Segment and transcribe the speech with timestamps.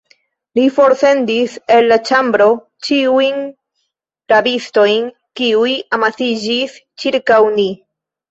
[0.57, 2.47] Li forsendis el la ĉambro
[2.87, 3.37] ĉiujn
[4.33, 5.05] rabistojn,
[5.41, 7.69] kiuj amasiĝis ĉirkaŭ ni.